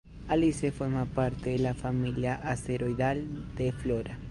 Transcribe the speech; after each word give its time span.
Alice 0.29 0.71
forma 0.71 1.05
parte 1.05 1.51
de 1.51 1.59
la 1.59 1.75
familia 1.75 2.33
asteroidal 2.43 3.53
de 3.55 3.71
Flora. 3.71 4.17